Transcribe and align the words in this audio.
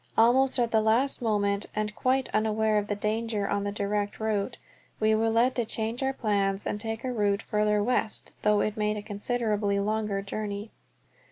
Almost 0.17 0.57
at 0.57 0.71
the 0.71 0.81
last 0.81 1.21
moment, 1.21 1.67
and 1.75 1.93
quite 1.95 2.27
unaware 2.33 2.79
of 2.79 2.87
the 2.87 2.95
danger 2.95 3.47
on 3.47 3.65
the 3.65 3.71
direct 3.71 4.19
route, 4.19 4.57
we 4.99 5.13
were 5.13 5.29
led 5.29 5.53
to 5.57 5.63
change 5.65 6.01
our 6.01 6.11
plans 6.11 6.65
and 6.65 6.81
take 6.81 7.03
a 7.03 7.13
route 7.13 7.43
farther 7.43 7.83
west, 7.83 8.31
though 8.41 8.61
it 8.61 8.75
made 8.75 8.97
a 8.97 9.03
considerably 9.03 9.79
longer 9.79 10.23
journey. 10.23 10.71